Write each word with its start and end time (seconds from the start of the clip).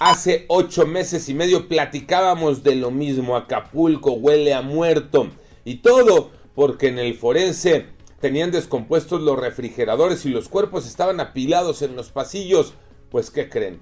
Hace 0.00 0.46
ocho 0.48 0.86
meses 0.86 1.28
y 1.28 1.34
medio 1.34 1.68
platicábamos 1.68 2.62
de 2.62 2.74
lo 2.74 2.90
mismo. 2.90 3.36
Acapulco 3.36 4.12
huele 4.12 4.54
a 4.54 4.62
muerto. 4.62 5.28
Y 5.62 5.82
todo 5.82 6.30
porque 6.54 6.88
en 6.88 6.98
el 6.98 7.12
forense 7.12 7.84
tenían 8.18 8.50
descompuestos 8.50 9.20
los 9.20 9.38
refrigeradores 9.38 10.24
y 10.24 10.30
los 10.30 10.48
cuerpos 10.48 10.86
estaban 10.86 11.20
apilados 11.20 11.82
en 11.82 11.96
los 11.96 12.08
pasillos. 12.08 12.72
Pues, 13.10 13.30
¿qué 13.30 13.50
creen? 13.50 13.78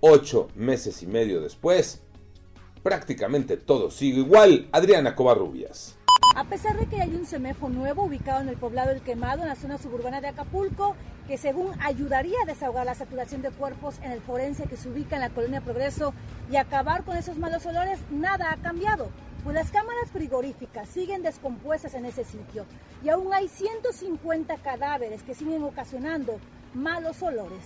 Ocho 0.00 0.48
meses 0.56 1.02
y 1.02 1.06
medio 1.06 1.40
después, 1.40 2.02
prácticamente 2.82 3.56
todo 3.56 3.90
sigue 3.90 4.18
igual. 4.18 4.68
Adriana 4.72 5.16
Covarrubias. 5.16 5.96
A 6.34 6.44
pesar 6.44 6.78
de 6.78 6.86
que 6.86 7.02
hay 7.02 7.14
un 7.14 7.26
semejo 7.26 7.68
nuevo 7.68 8.04
ubicado 8.04 8.40
en 8.40 8.48
el 8.48 8.56
poblado 8.56 8.90
El 8.90 9.02
Quemado, 9.02 9.42
en 9.42 9.48
la 9.48 9.54
zona 9.54 9.76
suburbana 9.76 10.22
de 10.22 10.28
Acapulco, 10.28 10.96
que 11.28 11.36
según 11.36 11.72
ayudaría 11.80 12.38
a 12.42 12.46
desahogar 12.46 12.86
la 12.86 12.94
saturación 12.94 13.42
de 13.42 13.50
cuerpos 13.50 13.96
en 14.02 14.12
el 14.12 14.22
forense 14.22 14.64
que 14.64 14.78
se 14.78 14.88
ubica 14.88 15.16
en 15.16 15.20
la 15.20 15.28
colonia 15.28 15.60
Progreso 15.60 16.14
y 16.50 16.56
acabar 16.56 17.04
con 17.04 17.18
esos 17.18 17.36
malos 17.36 17.66
olores, 17.66 17.98
nada 18.10 18.50
ha 18.50 18.56
cambiado. 18.56 19.10
Pues 19.44 19.54
las 19.54 19.70
cámaras 19.70 20.10
frigoríficas 20.10 20.88
siguen 20.88 21.22
descompuestas 21.22 21.92
en 21.94 22.06
ese 22.06 22.24
sitio 22.24 22.64
y 23.04 23.10
aún 23.10 23.34
hay 23.34 23.48
150 23.48 24.56
cadáveres 24.56 25.22
que 25.22 25.34
siguen 25.34 25.62
ocasionando 25.64 26.38
malos 26.72 27.22
olores. 27.22 27.60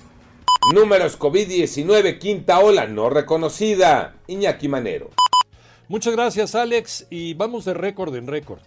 Números 0.74 1.16
COVID-19, 1.20 2.18
quinta 2.18 2.58
ola 2.58 2.88
no 2.88 3.10
reconocida. 3.10 4.16
Iñaki 4.26 4.66
Manero. 4.66 5.10
Muchas 5.88 6.16
gracias 6.16 6.56
Alex 6.56 7.06
y 7.10 7.34
vamos 7.34 7.64
de 7.64 7.72
récord 7.72 8.12
en 8.16 8.26
récord. 8.26 8.58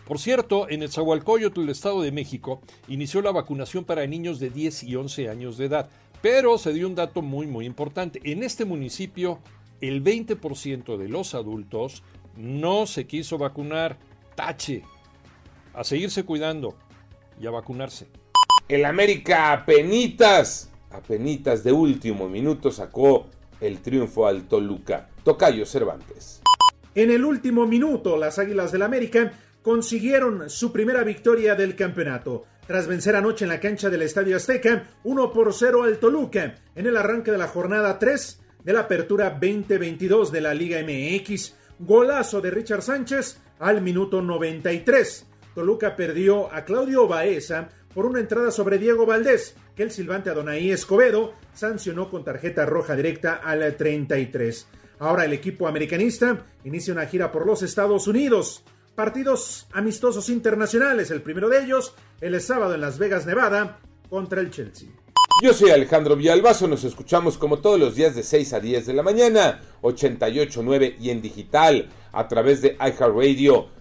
Por 0.08 0.20
cierto, 0.20 0.70
en 0.70 0.84
el 0.84 0.92
Zahualcóyotl, 0.92 1.62
el 1.62 1.70
Estado 1.70 2.02
de 2.02 2.12
México, 2.12 2.62
inició 2.88 3.22
la 3.22 3.32
vacunación 3.32 3.86
para 3.86 4.06
niños 4.06 4.40
de 4.40 4.50
10 4.50 4.84
y 4.84 4.96
11 4.96 5.30
años 5.30 5.58
de 5.58 5.66
edad. 5.66 5.90
Pero 6.22 6.58
se 6.58 6.74
dio 6.74 6.88
un 6.88 6.96
dato 6.96 7.22
muy, 7.22 7.48
muy 7.48 7.66
importante. 7.66 8.20
En 8.24 8.44
este 8.44 8.66
municipio, 8.66 9.40
el 9.80 10.04
20% 10.04 10.98
de 10.98 11.10
los 11.10 11.34
adultos 11.34 12.04
no 12.36 12.86
se 12.88 13.08
quiso 13.08 13.38
vacunar. 13.38 13.98
Tache. 14.36 14.84
A 15.74 15.84
seguirse 15.84 16.24
cuidando 16.24 16.76
y 17.40 17.48
a 17.48 17.52
vacunarse. 17.52 18.08
El 18.68 18.86
América 18.86 19.52
apenitas, 19.52 20.70
apenitas 20.90 21.64
de 21.64 21.72
último 21.72 22.30
minuto 22.30 22.72
sacó 22.72 23.28
el 23.60 23.80
triunfo 23.80 24.28
al 24.28 24.48
Toluca. 24.48 25.10
Tocayo 25.24 25.66
Cervantes. 25.66 26.42
En 26.96 27.12
el 27.12 27.24
último 27.24 27.66
minuto, 27.68 28.18
las 28.18 28.40
Águilas 28.40 28.72
del 28.72 28.82
América 28.82 29.32
consiguieron 29.62 30.50
su 30.50 30.72
primera 30.72 31.04
victoria 31.04 31.56
del 31.56 31.76
campeonato. 31.76 32.46
Tras 32.68 32.88
vencer 32.88 33.16
anoche 33.16 33.46
en 33.46 33.50
la 33.50 33.60
cancha 33.60 33.90
del 33.90 34.02
Estadio 34.02 34.36
Azteca, 34.36 34.90
1 35.04 35.32
por 35.32 35.54
0 35.54 35.84
al 35.84 36.00
Toluca, 36.00 36.56
en 36.76 36.88
el 36.88 36.98
arranque 36.98 37.32
de 37.32 37.38
la 37.38 37.48
jornada 37.48 37.98
3 38.00 38.42
de 38.64 38.74
la 38.74 38.82
apertura 38.82 39.30
2022 39.30 40.32
de 40.32 40.42
la 40.42 40.54
Liga 40.54 40.80
MX. 40.82 41.56
Golazo 41.80 42.42
de 42.42 42.52
Richard 42.52 42.82
Sánchez 42.82 43.40
al 43.60 43.82
minuto 43.82 44.22
93. 44.22 45.28
Toluca 45.54 45.96
perdió 45.96 46.54
a 46.54 46.64
Claudio 46.64 47.08
Baeza 47.08 47.70
por 47.94 48.06
una 48.06 48.20
entrada 48.20 48.52
sobre 48.52 48.78
Diego 48.78 49.06
Valdés, 49.06 49.56
que 49.76 49.84
el 49.84 49.92
silbante 49.92 50.30
Adonai 50.30 50.72
Escobedo 50.72 51.34
sancionó 51.54 52.10
con 52.10 52.24
tarjeta 52.24 52.66
roja 52.66 52.96
directa 52.96 53.42
al 53.44 53.76
33. 53.76 54.68
Ahora 55.00 55.26
el 55.26 55.34
equipo 55.34 55.68
americanista 55.68 56.46
inicia 56.64 56.94
una 56.94 57.08
gira 57.08 57.32
por 57.32 57.46
los 57.46 57.64
Estados 57.64 58.08
Unidos. 58.08 58.64
Partidos 58.96 59.68
amistosos 59.74 60.30
internacionales, 60.30 61.12
el 61.12 61.22
primero 61.22 61.50
de 61.50 61.64
ellos 61.64 61.96
el 62.22 62.40
sábado 62.40 62.76
en 62.76 62.82
Las 62.82 63.00
Vegas, 63.00 63.26
Nevada, 63.26 63.80
contra 64.10 64.42
el 64.42 64.52
Chelsea. 64.52 64.90
Yo 65.42 65.54
soy 65.54 65.72
Alejandro 65.72 66.16
Villalbazo, 66.16 66.68
nos 66.68 66.84
escuchamos 66.84 67.38
como 67.40 67.58
todos 67.58 67.80
los 67.80 67.96
días 67.96 68.16
de 68.16 68.22
6 68.22 68.54
a 68.54 68.60
10 68.60 68.86
de 68.86 68.94
la 68.94 69.02
mañana, 69.02 69.60
88.9 69.82 70.98
y 71.00 71.10
en 71.10 71.22
digital 71.22 71.90
a 72.12 72.28
través 72.28 72.62
de 72.62 72.78
iHeartRadio. 72.80 73.81